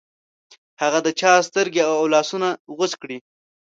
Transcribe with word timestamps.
هغه 0.81 0.99
د 1.05 1.07
چا 1.19 1.31
سترګې 1.49 1.81
او 1.89 2.03
لاسونه 2.13 2.47
غوڅ 2.75 2.91
کړې. 3.01 3.17